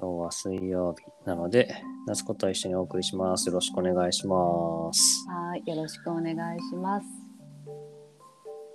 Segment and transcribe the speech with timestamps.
[0.00, 1.68] 今日は水曜日なので、
[2.06, 3.48] 夏子と一緒にお送りします。
[3.48, 5.28] よろしくお願いします。
[5.28, 7.06] はい、よろしくお願いします。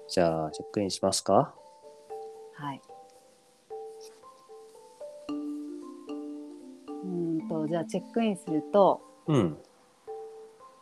[0.07, 1.55] じゃあ、チェックインしますか？
[2.53, 2.81] はい。
[5.29, 9.57] うーんと、じゃあチェックインすると、うん。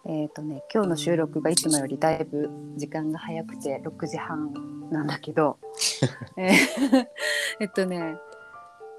[0.05, 4.53] えっ、とね、今日の収録がいつもよりだいぶ時間が早くて6時半
[4.91, 5.57] なんだけど、
[6.35, 6.51] えー
[7.61, 8.17] えっとね、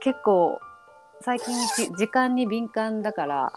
[0.00, 0.58] 結構
[1.24, 3.52] 最近じ時間に敏感だから、あ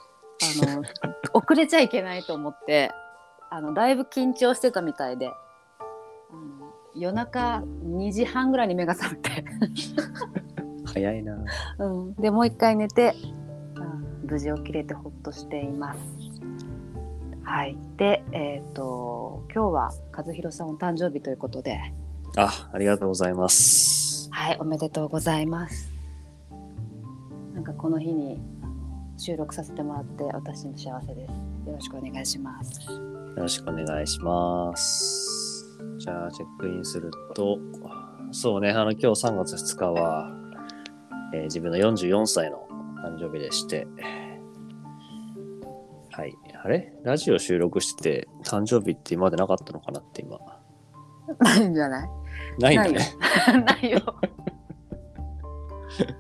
[0.66, 0.84] の
[1.38, 2.92] 遅れちゃいけないと思って、
[3.50, 5.34] あのだいぶ緊張してたみたいで、
[6.96, 9.44] 夜中2時半ぐらいに目が覚めて、
[10.86, 11.38] 早いな。
[11.80, 13.14] うん、でもう一回寝て、
[13.76, 16.00] うん無事起きれてほっとしています。
[17.44, 21.80] はい、で、えっ、と今日は和弘さんお誕生日ということで、
[22.38, 24.30] あ、ありがとうございます。
[24.32, 25.97] はい、おめでとうございます。
[27.68, 28.40] かこの日に
[29.18, 31.32] 収録させてもらって私の幸せです。
[31.68, 32.82] よろしくお願いします。
[32.92, 33.00] よ
[33.36, 35.78] ろしくお願いします。
[35.98, 37.60] じゃあ、チェックインすると、
[38.32, 40.32] そうね、あの、今日3月2日は、
[41.34, 42.66] えー自分の44歳の
[43.04, 43.86] 誕生日でして、
[46.12, 46.34] はい。
[46.64, 46.94] あれ？
[47.04, 50.40] ラジオ収録してて、誕生日って今までなかったのかなって今。
[51.40, 52.10] ないんじゃない？
[52.60, 53.00] ないんだね。
[53.66, 54.00] ないよ。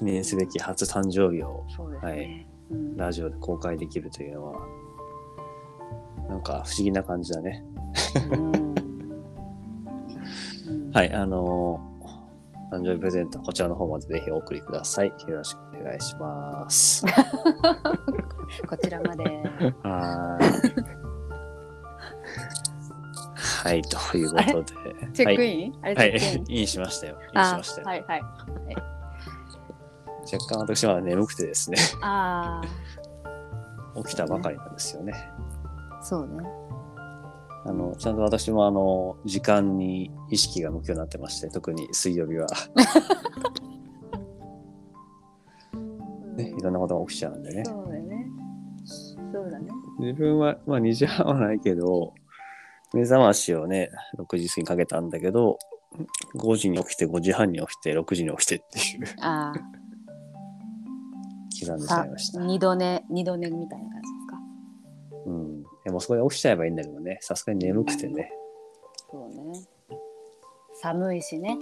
[0.00, 1.98] 記念すべき初誕生日をね。
[2.00, 4.60] はいうんラジオで公開できるというのは、
[6.28, 7.62] なんか不思議な感じだね。
[10.94, 15.08] はい、あのー誕生日プレゼント、こちらの方までぜひお送りください。
[15.08, 17.04] よろしくお願いします。
[18.66, 19.24] こちらまで。
[19.82, 20.84] はーい。
[23.64, 24.74] はい、ということで。
[25.12, 25.72] チェックイイン？
[25.82, 27.18] はい、はい、インしましたよ。
[27.34, 27.86] インしましたよ。
[27.86, 28.22] はいはい。
[30.32, 32.60] 若干私は眠くてですね、あ
[34.04, 35.12] 起きたばかりなんですよね。
[35.14, 36.44] あ、そうね。
[37.64, 42.46] あの、ちゃんと私もあの、時間に意識が向くようになってまして、特に水曜日は、
[46.36, 47.64] ね、いろんなことが起きちゃうんでね。
[47.64, 48.26] そうだね。
[49.32, 49.70] そうだね。
[49.98, 52.14] 自分は、まあ2時半はないけど、
[52.94, 55.58] 目覚ましをね、6時過ぎにかけたんだけど、
[56.36, 59.52] 5時に起きて、5時半に起きて、6時に起きてっていう、あ
[61.60, 62.40] 刻んでしまいました。
[62.40, 64.36] 二度寝二度寝みたいな感じですか？
[65.26, 65.62] うん。
[65.84, 68.32] でもそこで起きちゃえばいいんだけどね、さすがに眠くてね。
[69.10, 69.60] そうね。
[70.74, 71.58] 寒いしね。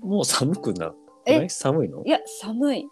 [0.00, 0.94] もう寒くな
[1.26, 1.48] え？
[1.48, 2.02] 寒いの？
[2.04, 2.88] いや寒い。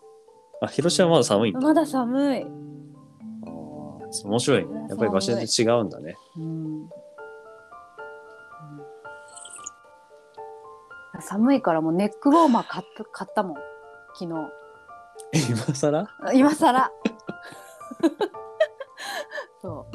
[0.61, 1.53] あ、広島はまだ寒い。
[1.53, 2.43] まだ寒い。
[2.43, 4.87] あー面白いね。
[4.89, 6.17] やっぱり場所によって違うんだね。
[6.37, 6.89] うん。
[11.21, 13.57] 寒いからもうネックウォーマー買った買ったもん
[14.19, 14.31] 昨日。
[15.51, 16.09] 今更？
[16.33, 16.91] 今更。
[19.61, 19.87] そ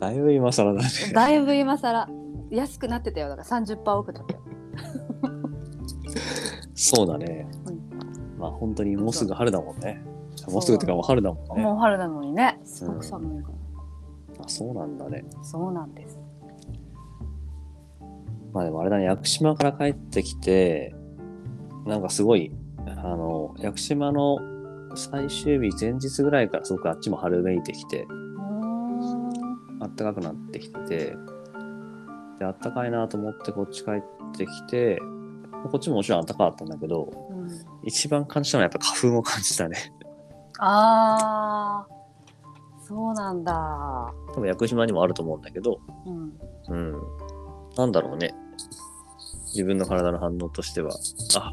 [0.00, 0.88] だいぶ今更だね。
[1.10, 2.08] うだいぶ今更。
[2.50, 3.28] 安くなってたよ。
[3.28, 4.40] だから30%オフだったよ。
[6.74, 7.46] そうだね。
[7.66, 7.80] うん。
[8.38, 10.02] まあ本当にもうすぐ春だもんね。
[10.48, 11.62] もうすぐってかもう春だもんね。
[11.62, 12.58] もう春なのにね。
[12.64, 13.50] すごく寒いか
[14.38, 15.24] ら、あ、そうなんだね。
[15.42, 16.18] そうなんです。
[18.54, 20.94] まあでもあれだね、屋久島から帰ってきて、
[21.86, 22.52] なんかすごい、
[23.04, 24.38] あの、屋久島の
[24.94, 31.16] 最終日前日ぐらいからすごくあっちも春めいてきて、うーん暖かくなってきて、で、
[32.40, 34.02] 暖かいなと思ってこっち帰っ
[34.36, 35.00] てきて、
[35.70, 37.48] こっちももちろん暖かかったんだけど、うん。
[37.84, 39.76] 一番感じたのはやっぱ花粉を感じたね。
[40.58, 42.02] あー。
[42.84, 44.12] そうなんだ。
[44.34, 46.32] 多分屋久島にもあると思うんだけど、うん。
[46.68, 47.02] うん。
[47.76, 48.34] なんだろうね。
[49.46, 50.92] 自分の体の反応としては、
[51.36, 51.52] あ、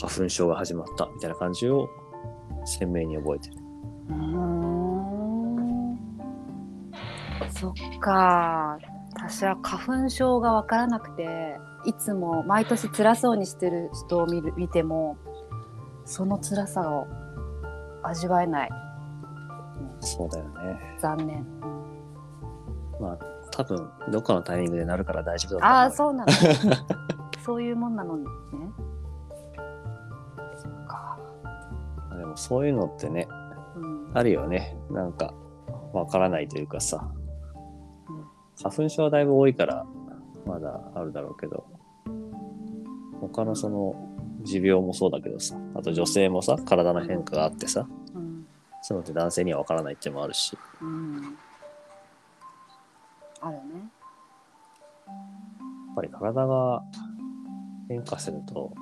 [0.00, 1.88] 花粉症が始まったみたいな感じを
[2.64, 3.56] 鮮明に覚えてる。
[4.08, 5.98] うーん
[7.50, 8.78] そっか
[9.14, 15.16] 私は花粉症が分からなくていつも毎年辛そうにしてる人を見る見ても
[16.04, 17.06] その辛さを
[18.02, 18.70] 味わえない
[20.00, 20.78] そうだよね。
[21.00, 21.44] 残念、
[23.00, 23.18] まあ、
[23.50, 25.78] 多分、どっかのタイミングでなるから大丈夫だと思う。
[25.78, 26.32] ああそうなの
[27.44, 28.30] そういうもんなのにね
[32.38, 33.26] そういうのってね、
[33.74, 34.76] うん、あるよね。
[34.90, 35.34] なんか、
[35.92, 37.10] わからないというかさ。
[38.08, 38.24] うん。
[38.62, 39.84] 花粉症はだいぶ多いから、
[40.46, 41.66] まだあるだろうけど、
[43.20, 43.96] 他のその、
[44.44, 48.46] 持病もそうだけどさ、あと女性もさ、体の変化があってさ、うん。
[48.82, 51.36] そういうのって男性にはわからないっていうのもあるし、うん、
[53.40, 53.60] あるね。
[55.08, 55.12] や
[55.92, 56.84] っぱり体が
[57.88, 58.72] 変化すると、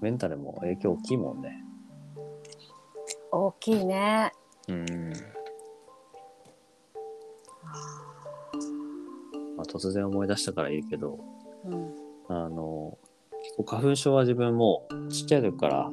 [0.00, 1.64] メンタルも影響大きいもんね。
[3.32, 4.32] 大きいね。
[4.68, 4.84] うん。
[9.56, 11.18] まあ、突然思い出したから言うけど、
[11.64, 11.94] うん。
[12.28, 12.98] あの、
[13.42, 15.90] 結構花粉症は自分もちっちゃい時から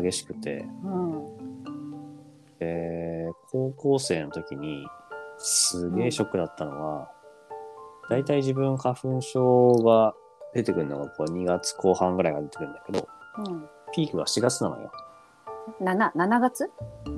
[0.00, 1.36] 激しくて、うん。
[2.60, 4.84] えー高校生の時に
[5.38, 7.08] すげえショックだったのは、
[8.10, 10.12] 大体自分花粉症が
[10.54, 13.08] 出てくるのがこう2月後半ぐらいが出てくるんだけど、
[13.38, 13.68] うん。
[13.92, 14.90] ピークが4月なのよ。
[15.80, 16.70] 七七月？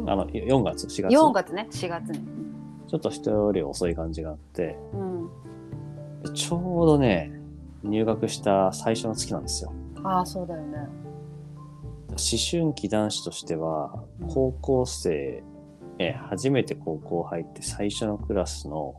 [0.06, 1.12] あの、4月、4月。
[1.12, 1.66] 四月ね。
[1.70, 2.20] 四月ね。
[2.88, 5.28] ちょっと人より遅い感じがあって、うん。
[6.22, 7.32] でちょうどね、
[7.82, 9.72] 入学した最初の月なんですよ。
[10.04, 10.78] ああそうだよね。
[12.10, 12.16] 思
[12.50, 15.42] 春期男子としてはうん、高校生、
[15.98, 18.94] え初めて高校入って最初のクラスの、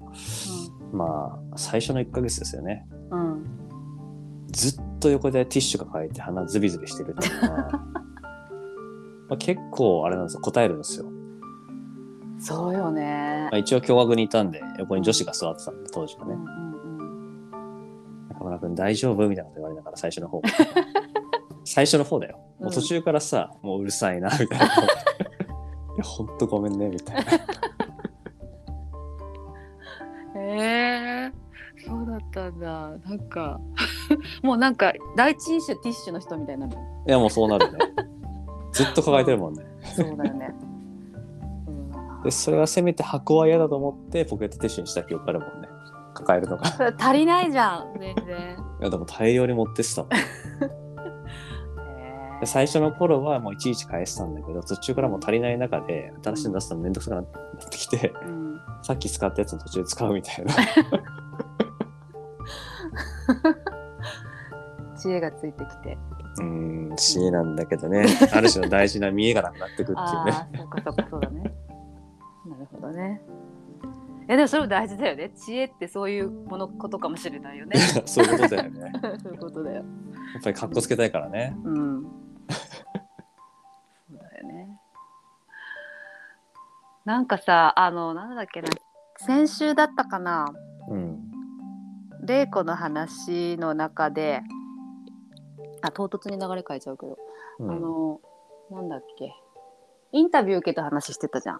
[0.91, 2.85] まあ、最初の1ヶ月ですよね。
[3.11, 3.33] うん。
[3.33, 3.45] うん。
[4.51, 7.69] ずっと横でティッシュ抱えて鼻ズビズビしてるっていうのは、
[9.29, 11.05] まあ、結構あれなんですよ、答えるんですよ。
[12.39, 13.57] そうよねまあ、。
[13.57, 16.33] 一応共学にいたんで、横に女子が座ってたんで、当時はね。
[16.33, 16.67] うんうん
[18.29, 20.41] 中村くん大丈夫みたいなこと言われながら最初の方。
[21.65, 22.39] 最初の方だよ。
[22.59, 24.65] もう途中からさ、もううるさいな、みたいな。
[24.65, 24.69] い
[25.97, 27.23] や、ほんとごめんね、みたいな。
[30.39, 31.31] え。
[31.85, 32.97] そうだったんだ。
[33.05, 33.59] なんか
[34.43, 36.73] もうなんか第一印象ティッシュの人みたいなの？
[37.07, 37.79] いや、もうそうなるね。
[38.77, 39.65] ずっと抱えてるもんね。
[39.95, 40.55] そうだよね。
[41.67, 45.67] う んで、それはせめて箱は嫌だと思って、ポケットティッシュにした記憶あるもんね。
[46.13, 46.63] 抱えるのが。
[46.97, 48.57] 足りないじゃん全然。
[48.81, 50.11] や、でも大量に持ってってたもん。
[52.45, 57.25] 最初の頃はもういちいち返してたんだけど、途中からもう足りない中で、新しいの出すのめんどくさくなっ
[57.69, 58.61] てきて、ーうん。
[58.83, 60.53] さっき使ったやつの途中で使うみたいな。
[64.95, 65.97] 知恵がついてきて。
[66.39, 68.05] うーん、知恵なんだけどね。
[68.33, 69.99] ある種の大事な見えがなくなってくっていうね。
[70.31, 71.41] ああ、そうかそうかそうだね。
[72.45, 73.21] なるほどね。
[74.29, 75.29] えでもそれも大事だよね。
[75.29, 77.79] 知恵ってそういうものことかもしれないよね。
[78.05, 78.91] そういうことだよね。
[79.23, 79.75] そういうことだよ。
[79.75, 81.55] やっぱり格好つけたいからね。
[81.63, 82.03] うん。
[82.03, 82.09] そ
[84.15, 84.79] うだよね。
[87.05, 88.67] なんかさ、あの、なんだっけな、
[89.17, 90.53] 先週だったかな、
[90.89, 91.31] うん。
[92.21, 94.41] 玲子の話の中で、
[95.81, 97.17] あ、唐突に流れ変えちゃうけど、
[97.59, 98.21] うん、あの、
[98.71, 99.33] なんだっけ、
[100.11, 101.59] インタビュー受けた話してたじゃん。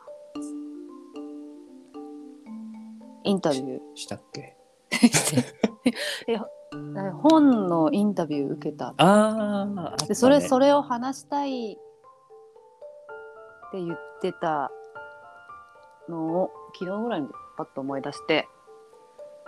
[3.23, 3.79] インタビュー。
[3.95, 4.55] したっけ？
[6.27, 6.45] いや
[7.21, 11.75] 本のインタビュー受けたあーあったねでそれそれを話したいっ
[13.71, 14.71] て言ってた
[16.09, 17.27] のを昨日ぐらいに
[17.57, 18.47] パッと思い出して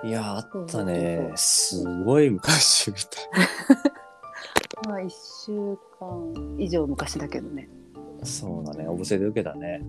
[0.04, 1.32] いや、あったね。
[1.36, 3.04] そすごい昔みたい。
[4.90, 5.10] まあ1
[5.46, 7.70] 週間以上昔だけどね、
[8.24, 8.88] そうだね。
[8.88, 9.84] お布施で受けたね。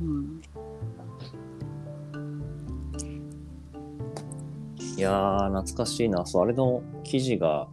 [0.00, 0.40] うん、
[4.96, 6.24] いやー、懐かしいな。
[6.24, 7.66] そう、あれの記事が、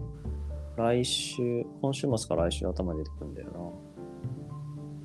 [0.77, 3.73] 来週、今週末から来週頭に出てくるんだよ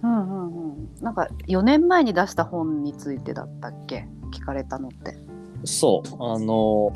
[0.03, 4.09] うんうんうんなんか4年前に出した本についてだったっけ？
[4.33, 5.19] 聞かれたのってな。
[5.65, 6.93] そう、あの、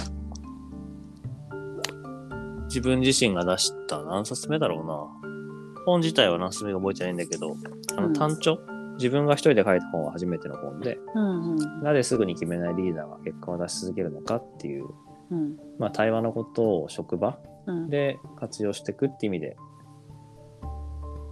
[2.67, 5.83] 自分自身が出した何冊目だろうな。
[5.85, 7.57] 本自体は何冊目か覚えてないんだけど、
[7.97, 8.13] あうん。
[8.13, 8.59] の単調、
[8.95, 11.83] 自分が一人で書いた本は初めての本で、うんうん。
[11.83, 14.87] なぜすぐに決めないリーダーが結果を出し続けるのかっていう、
[15.31, 15.57] うん。
[15.79, 17.89] まあ、対話のことを職場うん。
[17.91, 19.57] で活用していくって意味で、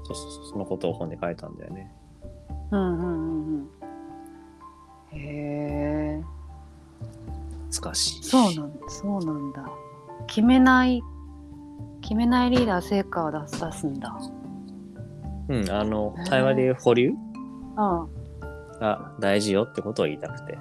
[0.06, 1.92] そうそうそのことを本に書いたんだよね。
[2.70, 3.68] うんうんうんうん。
[5.12, 6.22] へえ。
[7.70, 8.24] 懐かしい。
[8.24, 9.68] そうなんそうなんだ。
[10.26, 11.02] 決めない
[12.00, 14.16] 決めないリーダー成果を出す出すんだ。
[15.48, 17.12] うん、あの対話で保留？
[17.76, 18.06] あ
[18.80, 20.58] が大事よってことを言いたくて、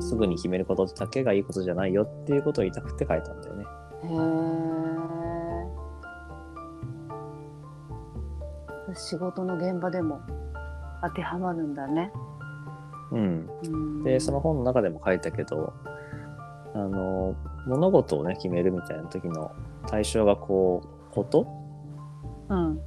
[0.00, 3.64] すぐに決めることだけがいいことじゃないよっていうことを言いたくて書いたんだよね。
[4.04, 4.08] へ
[8.92, 10.20] え仕事の現場でも
[11.02, 12.10] 当てはまるんだね。
[13.10, 13.48] うん。
[13.64, 14.02] うん。
[14.04, 15.74] で、その本の中でも書いたけど、
[16.74, 17.34] あの、
[17.66, 19.50] 物事をね、決めるみたいな時の
[19.88, 21.46] 対象がこう、こと？
[22.48, 22.80] うん。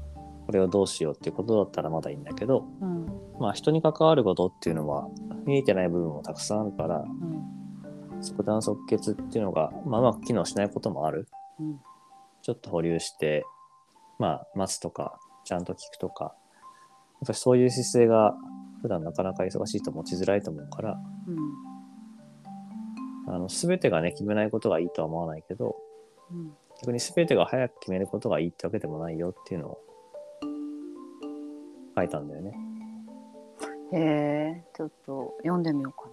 [0.45, 3.05] これをどうしようっていうことだったらまだいいんだけど、うん。
[3.39, 5.07] まあ人に関わることっていうのは
[5.45, 8.23] 見えてない部分もたくさんあるから、うん。
[8.23, 11.27] 即断即決っていうのが、まあうまく機能しないこともある。
[11.59, 11.79] うん。
[12.41, 13.45] ちょっと保留して、
[14.17, 16.33] まあ待つとか、ちゃんと聞くとか、やっ
[17.27, 18.33] ぱりそういう姿勢が
[18.81, 21.78] 普段なかなか忙しいと持ちづらいと思うから、うん
[23.29, 25.75] あの、すべてがね、決めないことがいいとは思わないけど、
[26.31, 29.81] うん逆に全てが早く決めることがいいってわけでもないよっていうのを
[31.93, 32.53] 書いたんだよね。
[33.91, 36.09] へえちょっと読んでみようか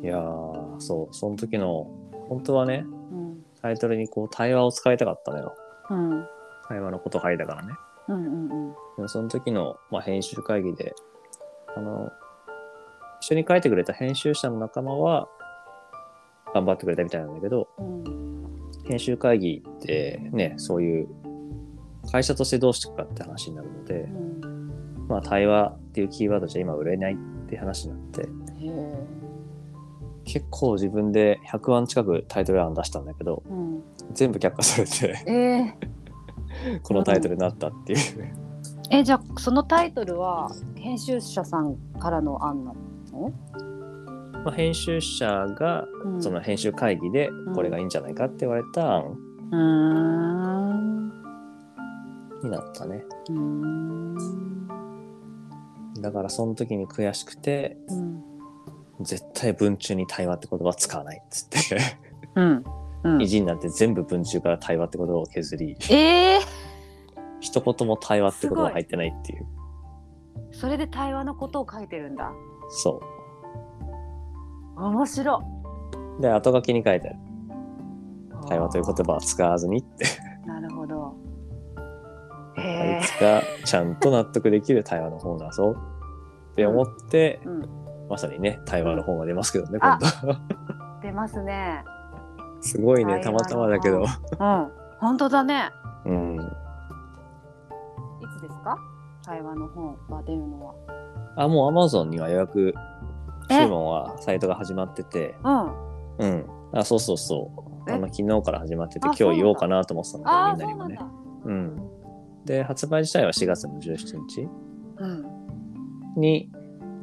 [0.00, 1.88] いやー、そう、その時の、
[2.28, 2.86] 本当はね、な。
[2.86, 5.56] うんタイトルにこう対話を使いたかったのよ。
[5.90, 6.26] うん
[6.68, 7.72] 対話のこと書いたからね。
[8.08, 10.94] うんうんうんでもその時の、まあ、編集会議で、
[11.74, 12.12] あの、
[13.24, 15.28] 一緒に書いてくれた編集者の仲間は、
[16.52, 18.44] 頑張ってくれたみたいなんだけど、うん。
[18.86, 21.08] 編集会議ってね、そういう、
[22.12, 24.06] 会社としてどうしていくかって話になるのでう、
[24.46, 25.06] ん。
[25.08, 27.16] まあ、対話っていうキーワードじゃ今売れないっ
[27.48, 28.28] て話になって、
[30.26, 33.82] 結構自分で100案近くタイトル案出したんだけど、うん。
[34.12, 36.80] 全部却下されて、えー。
[36.84, 37.98] このタイトルになったっていう。
[38.90, 42.83] えじゃあそのタイトルは編集者さんからの案なの、
[44.44, 49.16] まあ、編集者がうん、その編集会議でこれがいいんじゃないかって言われた案
[52.42, 53.04] になったね。
[56.00, 58.22] だからその時に悔しくて、うん。
[59.00, 61.80] 絶対文中に対話って言葉使わないっつって、
[62.36, 62.64] うん。
[63.04, 63.22] うん。
[63.22, 66.40] 意地になって全部文中から対話って言葉を削り、えー、
[67.40, 69.46] 一言も対話って言葉が入ってないっていう。
[70.52, 72.32] それで対話のことを書いてるんだ
[72.70, 73.00] そ
[74.76, 75.42] 面白
[76.18, 76.22] う。
[76.22, 77.18] で、後書きに書いてある。
[78.48, 80.04] 対話という言葉は使わずにって。
[80.46, 81.16] なるほど
[82.56, 85.74] へいつかちゃんと納得できる対話の本だぞ
[86.52, 87.68] って思って、うん
[88.08, 90.38] まさにね、対話の本が出ますけどね、あ今度。
[91.02, 91.82] 出ますね
[92.60, 94.02] すごいね、たまたまだけど。
[94.02, 94.06] うん
[95.00, 95.70] 本当だね
[96.04, 96.36] うん。
[96.36, 96.38] い
[98.38, 98.78] つですか？
[99.24, 100.74] 対話の本が出るのは
[101.36, 102.74] あ、もう Amazon には予約
[103.50, 103.54] え？
[103.56, 106.18] 注文はサイトが始まってて、うん。
[106.18, 106.46] うん。
[106.72, 107.52] あ、そうそうそ
[107.86, 107.90] う。
[107.90, 107.92] え？
[107.92, 110.96] あの昨日から始まってて、あ今日言おうかなと思ってたんだけど、みんなにもね。
[110.98, 111.04] そ
[111.50, 111.90] うなん。
[112.44, 114.48] で、発売自体は4月の17日
[114.98, 116.20] うん。
[116.20, 116.50] に、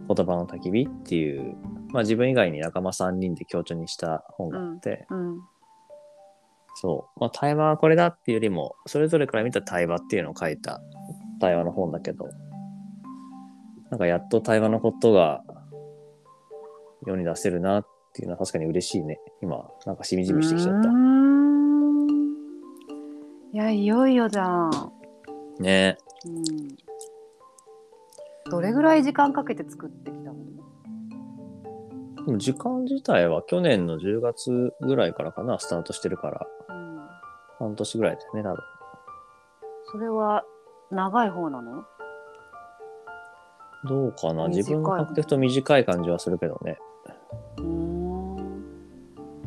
[0.08, 1.56] 言葉の焚き火っていう、
[1.92, 5.40] まあ自分以外に仲間3人で強調にした本があって、うん。
[6.76, 7.20] そう。
[7.20, 10.82] まあ対話はこれだっていうよりも、それぞれから見た対話っていうのを書いた
[11.40, 12.30] 対話の本だけど、
[13.92, 15.44] なんかやっと対話のことが
[17.06, 19.20] 世に出せるなっていうのは確かに嬉しいね。
[19.44, 20.90] 今、なんかしみじみしてきちゃった。
[23.54, 24.72] いやいよいよじゃん、
[25.60, 25.98] ね。
[26.26, 26.44] うん、
[28.50, 30.36] どれぐらい時間かけて作ってきたの？
[32.26, 37.10] でも時間自体は去年の10月ぐらいからかな、スタートしてるから、うん、
[37.60, 38.58] 半年ぐらいだよね、多分。
[39.92, 40.46] それは
[40.92, 41.84] 長い方なの？
[43.86, 44.48] どうかな？
[44.48, 46.78] 自分の感覚と短い感じはするけどね。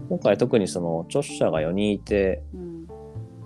[0.09, 2.87] 今回特にその著者が4人いて、うん。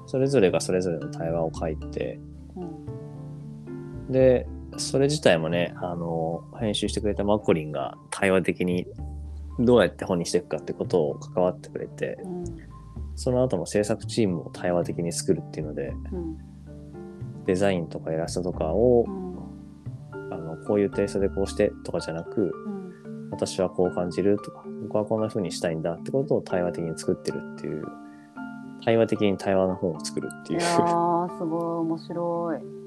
[0.07, 2.19] それぞれがそれぞれの対話を書いて、
[2.57, 4.13] うん。
[4.13, 8.87] で、それ自体もね、あの、編集してくれたマコリンが対話的に
[9.61, 12.45] どうやって本にしていくかってことを関わってくれて、うん。
[13.15, 16.39] その後の制作チームを対話的に作るっていうので、うん。
[17.45, 19.05] デザインとかイラストとかを
[20.67, 23.31] こういうテイストでこうしてとかじゃなく、うん。
[23.31, 27.85] 私はこう感じるとか、僕はこんな風にしたいんだってことを対話的に作ってるっていう、
[28.85, 30.61] 対話的に対話の本を作るっていう。
[30.61, 32.79] いやーすごい面白い、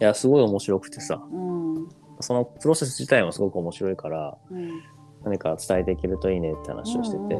[0.00, 1.88] いや、すごい面白くてさ、うん。
[2.20, 4.82] そのプロセス自体もすごく面白いから、うん、
[5.24, 7.34] 何か伝えていけるといいねって話をしてて、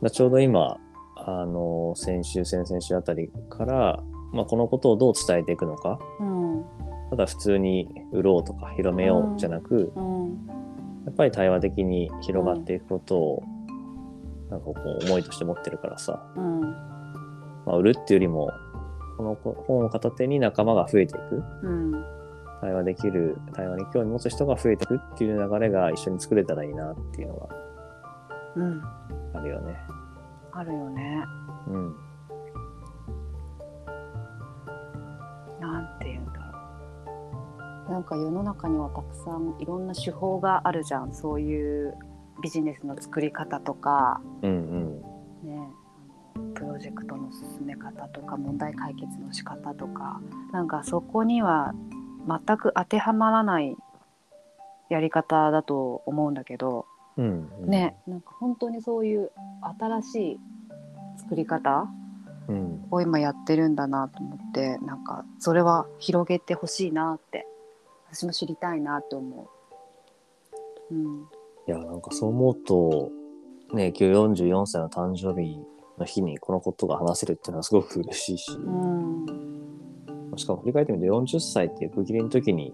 [0.00, 0.78] うちょうど今、
[1.16, 4.02] あの、先週、先々週あたりから、
[4.32, 6.37] まあ、このことをどう伝えていくのか、うん
[7.10, 10.48] ただ普通に売ろうとか広めようじゃなく、うん
[11.06, 13.42] やっぱり対話的に広がっていくことを、
[14.50, 18.50] なんかこう思いとして持ってるからさ、うんまあ、売るっていうよりも、
[19.16, 22.04] この本を片手に仲間が増えていく、うん
[22.60, 27.48] 対話できる、対話に興味持つ人が増えていくっていう流れが一緒に作れたらいいなっていうのが
[28.56, 28.82] うん。
[29.32, 29.78] あるよね。
[30.52, 31.24] あるよね。
[31.68, 31.96] うん。
[37.88, 41.94] なんか世の中にはたくさんいろんな手法があるじゃんそういう
[42.42, 45.02] ビジネスの作り方とかうんうん。
[45.42, 45.68] ね
[46.54, 50.20] プロジェクトの進め方とか問題解決の仕方とか
[50.52, 51.74] なんかそこには
[52.28, 53.76] 全く当てはまらない
[54.88, 57.70] やり方だと思うんだけどうん、うん。
[57.70, 59.32] ねなんか本当にそういう
[59.78, 60.40] 新しい
[61.18, 61.88] 作り方
[62.48, 62.86] うん。
[62.90, 67.46] を今やってるんだなと思ってなんかそれは広げてほしいなって
[68.10, 69.48] 私も知りたいなと思
[70.90, 70.94] う。
[70.94, 71.22] うん。
[71.66, 73.10] いや、なんかそう思うと、
[73.74, 75.58] ね、今日44歳の誕生日
[75.98, 79.26] の日にこのことが話せるっていうのはすごく嬉しいし、うん。
[80.36, 82.72] しかも振り返ってみると40歳っていう区切りの時に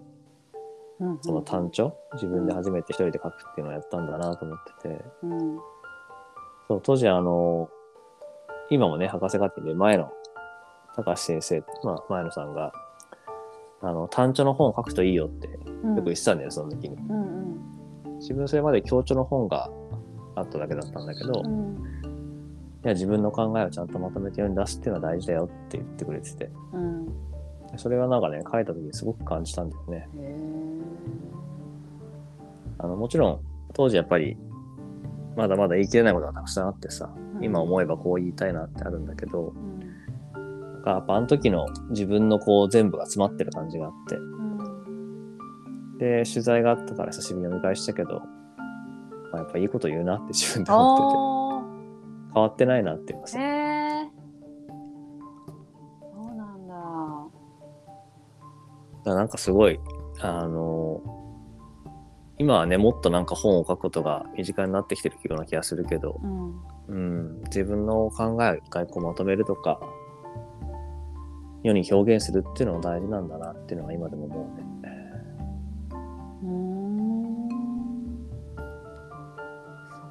[0.99, 5.05] うんその単調自分で初めて一人で書くっていうのをやったんだなと思ってて。
[5.23, 5.59] うん。
[6.67, 7.69] そう当時あの
[8.71, 10.11] 今もね博士課程で前の
[10.95, 12.71] 高橋先生、まあ、前野さんが
[13.87, 15.95] あの単調の本を書くといいよってようん。
[15.97, 16.95] く言ってたんだよその時に。
[16.95, 17.35] うん
[18.19, 19.69] 自分それまで強調の本が
[20.35, 21.75] あっただけだったんだけど、いうん。
[22.83, 26.49] や自分の考えをちゃんとまとめて世に出すっていうのは大事だよって言ってくれてて。
[26.73, 27.07] うん。
[27.77, 30.09] それはなんかね書いた時にすごく感じたんだよね。
[32.79, 33.39] あのもちろん
[33.73, 34.37] 当時やっぱり
[35.35, 39.84] まだまだ言い切れないことがたくさんあってさ、今思えばこう言いたいなってあるんだけど、うん
[40.85, 44.15] かやっぱあの時の自分のこう全部が詰まってる感じがあって。
[44.15, 45.97] うん。
[45.97, 48.21] で取材があったから久しぶりに読み返したけど、
[49.31, 51.17] まあ、やっぱいいこと言うなって自分で思ってて。
[51.31, 51.35] あ
[52.35, 54.09] 変わってないなっていうかーさ、へえ
[56.13, 56.75] そうなんだ。
[59.05, 59.79] だなんかすごい
[60.19, 61.01] あの
[62.37, 66.75] 今はねもっとなんか本を書くことが身近になってきてるような気がするけど、うん。
[66.87, 69.79] うん、自分の考えを一回こうまとめるとか
[71.65, 74.63] 世に表現するっていうのも大事なんだなっていうのは今でも思うね。
[76.43, 77.49] うーん。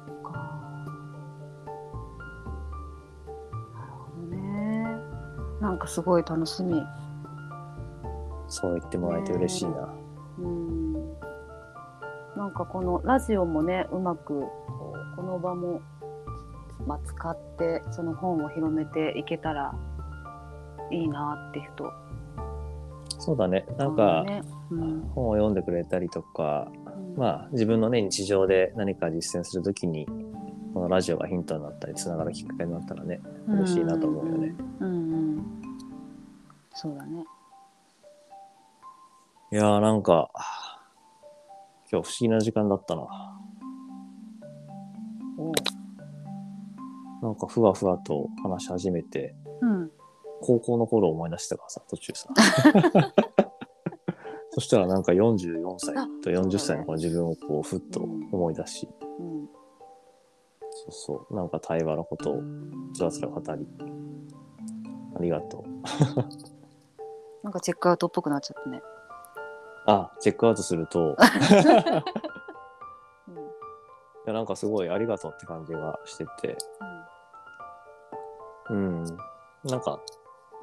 [0.05, 0.51] そっか。
[5.61, 6.83] なんかすごい楽しみ。
[8.49, 9.93] そう言ってもらえて嬉しいな。
[10.39, 10.93] うん。
[12.35, 14.41] なんかこのラジオもねうまく
[15.15, 15.79] この場も、
[16.85, 19.73] まあ、使ってその本を広めていけたら
[20.91, 21.91] いいなって人
[23.19, 23.65] そうだね。
[23.77, 24.41] なんか、ね。
[24.69, 25.01] うん。
[25.13, 27.15] 本を読んでくれたりとか、うん。
[27.17, 30.05] まあ自分のね日常で何か実践するときに
[30.73, 34.55] このラジオがヒントになったりつながるきっかけになったらね嬉しいなと思うよね。
[34.79, 35.45] うんうんうん
[36.73, 37.23] そうだね。
[39.51, 40.29] いやーなんか
[41.89, 43.07] 今日不思議な時間だったな。
[47.21, 49.91] なんかふわふわと話し始めてうん
[50.45, 52.29] 高校の頃を思い出したからさ途中さ。
[54.51, 58.87] そしたらなんか44歳と40歳のこの自分をこうふっと思い出し、
[59.19, 59.49] うん。
[60.71, 62.43] そうそうなんか対話のことを
[62.93, 63.67] つらつら語り
[65.17, 65.63] ありがとう。
[67.43, 68.83] なんかチェックアウトっぽくなっちゃったね。
[69.87, 71.17] あチェックアウトすると。
[73.27, 73.35] うん。
[73.35, 73.39] い
[74.27, 76.55] やなんかすごいありがとうって感じがしてて、
[78.69, 79.03] うん、
[79.65, 79.99] なんか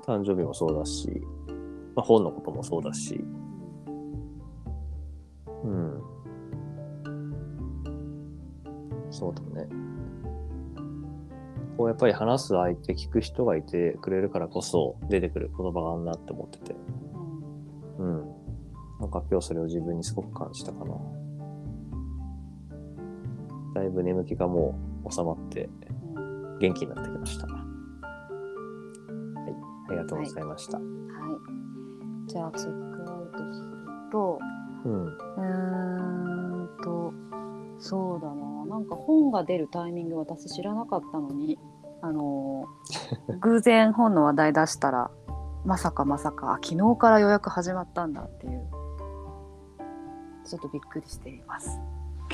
[0.06, 1.22] 誕生日もそうだし、
[1.94, 3.24] まあ、本のこともそうだし、
[5.64, 6.02] うん、
[9.10, 9.68] そうだね。
[11.76, 16.76] こうやっぱり話す相手、聞く人がいてくれるからこそ出てくる言葉があるなって思ってて、
[17.98, 18.42] うん。
[19.00, 20.94] なんか今日それを自分にすごく感じたかな。
[23.74, 25.68] だいぶ眠気がもう収まって
[26.14, 27.61] うん元気になってきました。
[30.02, 30.78] がとうございました。
[30.78, 32.28] はい。
[32.28, 33.68] じゃあチェックアウトする
[34.10, 34.38] と、
[34.84, 35.04] うん。
[35.06, 37.12] うーんと、
[37.78, 38.66] そうだな。
[38.66, 41.58] なんか本が出るタイミング私知らなかったのに、
[42.00, 45.10] あのー 偶然本の話題出したら、
[45.64, 48.68] まさかまさか、あ昨日から予約始まったんだっていう、
[50.44, 51.80] ちょっとびっくりしています。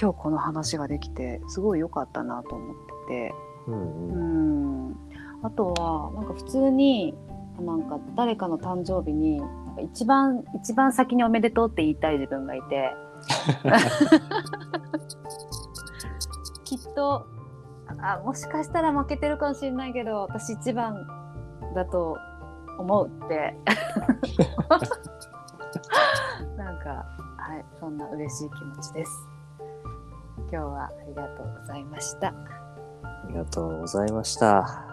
[0.00, 2.76] 今日この話ができて、すごい良かったなと思っ
[3.07, 3.35] てて、
[3.66, 4.90] うんううん。
[4.90, 4.96] ん
[5.42, 7.14] あとはなんか普通に
[7.61, 9.40] なんか誰かの誕生日に
[9.83, 12.94] 一番一番先におめでとうって言いたい自分がいて。
[16.64, 17.27] きっと
[18.01, 21.07] あもしかしたら負けてるかもしれないけど私一番
[21.75, 22.16] だと
[22.79, 23.57] 思うって。
[26.57, 27.05] なんか
[27.37, 29.29] はいそんな嬉しい気持ちです。
[30.51, 32.29] 今日はありがとうございました。
[32.29, 32.35] あ
[33.29, 34.88] りがとうございました。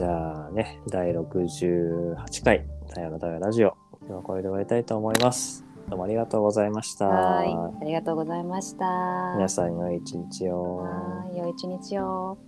[0.00, 5.62] じゃあね、第68回、太陽の太陽ラジオ、今日はこれで終わりたいと思います。
[5.90, 7.06] どうもありがとうございました。
[7.06, 10.76] はいありがとうございました皆さん良い一日を。
[10.76, 12.38] はい良い一日を